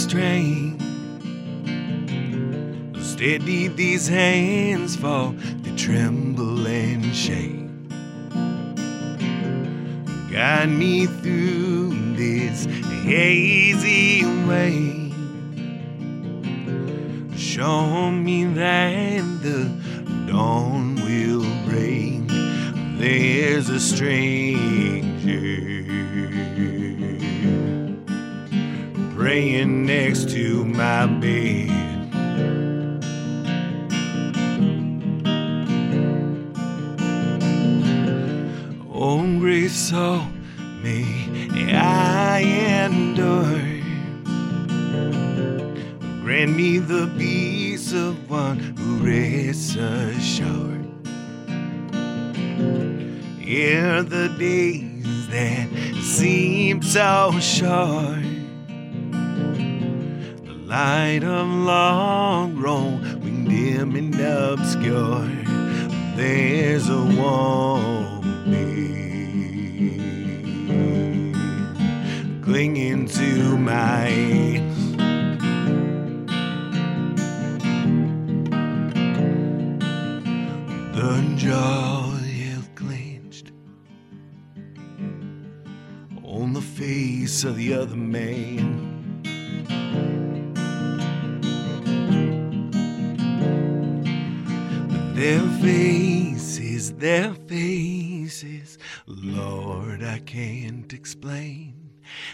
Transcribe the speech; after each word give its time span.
me 0.00 0.08
strength. 0.08 0.82
Steady 3.02 3.68
these 3.68 4.08
hands, 4.08 4.96
for 4.96 5.34
they 5.62 5.76
tremble 5.76 6.66
and 6.66 7.04
shake. 7.14 7.68
Guide 10.30 10.68
me 10.68 11.06
through 11.06 12.14
this 12.14 12.64
hazy 13.04 14.24
way. 14.46 15.12
Show 17.36 18.10
me 18.10 18.44
that 18.44 19.22
the 19.42 19.68
dawn 20.26 20.94
will 20.96 21.44
break. 21.68 22.28
There's 22.98 23.68
a 23.68 23.80
stranger 23.80 25.00
praying 29.30 29.86
next 29.86 30.28
to 30.28 30.64
my 30.64 31.06
bed. 31.06 31.70
Oh, 38.92 39.22
grief 39.38 39.70
so 39.70 40.26
may 40.82 41.04
I 41.72 42.40
endure. 42.82 43.78
Grant 46.24 46.56
me 46.56 46.78
the 46.80 47.08
peace 47.16 47.92
of 47.92 48.28
one 48.28 48.58
who 48.58 48.96
rests 48.96 49.76
assured. 49.76 50.88
Here 53.38 54.02
the 54.02 54.28
days 54.40 55.28
that 55.28 55.68
seem 56.02 56.82
so 56.82 57.38
short. 57.38 58.39
Light 60.70 61.24
of 61.24 61.48
long 61.48 62.54
growing 62.54 63.44
dim 63.46 63.96
and 63.96 64.14
obscure. 64.14 65.28
There's 66.14 66.88
a 66.88 67.02
woman 67.02 68.40
clinging 72.44 73.08
to 73.08 73.58
my. 73.58 74.10
The 80.92 81.34
jaw 81.36 82.10
held 82.12 82.74
clenched 82.76 83.50
on 86.22 86.52
the 86.52 86.62
face 86.62 87.42
of 87.42 87.56
the 87.56 87.74
other 87.74 87.96
man. 87.96 88.89
Their 95.20 95.46
faces, 95.60 96.94
their 96.94 97.34
faces, 97.34 98.78
Lord, 99.06 100.02
I 100.02 100.18
can't 100.20 100.90
explain. 100.94 101.90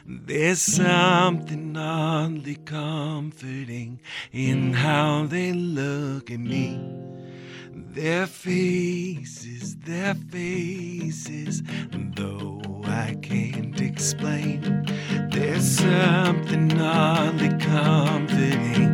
There's 0.07 0.63
something 0.63 1.77
oddly 1.77 2.55
comforting 2.55 4.01
in 4.31 4.73
how 4.73 5.27
they 5.27 5.53
look 5.53 6.31
at 6.31 6.39
me. 6.39 6.81
Their 7.75 8.29
faces, 8.29 9.77
their 9.79 10.15
faces, 10.15 11.65
though 12.15 12.83
I 12.85 13.17
can't 13.21 13.81
explain. 13.81 14.87
There's 15.33 15.69
something 15.69 16.81
oddly 16.81 17.49
comforting 17.59 18.86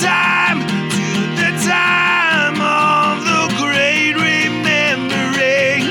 time, 0.00 0.60
to 0.90 1.06
the 1.40 1.50
time 1.66 2.60
of 2.60 3.24
the 3.24 3.42
great 3.60 4.14
remembering. 4.14 5.84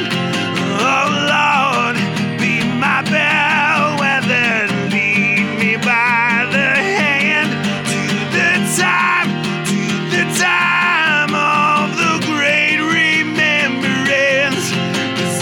Oh, 0.79 1.07
Lord, 1.33 1.95
be 2.39 2.53
my 2.79 3.01
bellwether, 3.03 4.67
lead 4.89 5.45
me 5.59 5.77
by 5.77 6.47
the 6.51 6.71
hand 6.97 7.51
to 7.91 8.01
the 8.37 8.51
time, 8.81 9.29
to 9.69 9.81
the 10.15 10.25
time 10.39 11.33
of 11.35 11.95
the 11.97 12.13
great 12.25 12.79
remembrance. 12.79 14.65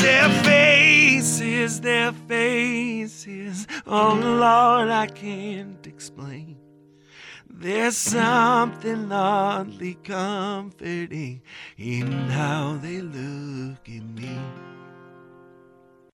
their 0.01 0.29
faces, 0.43 1.81
their 1.81 2.11
faces, 2.27 3.67
oh 3.87 4.13
Lord, 4.15 4.89
I 4.89 5.07
can't 5.07 5.85
explain. 5.87 6.57
There's 7.61 7.97
something 7.97 9.11
oddly 9.11 9.95
comforting 9.95 11.41
in 11.77 12.09
how 12.29 12.79
they 12.81 13.01
look 13.01 13.85
at 13.85 14.03
me. 14.15 14.39